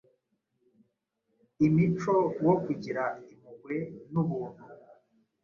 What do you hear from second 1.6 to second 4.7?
imico wo kugira impuhwe n’ubuntu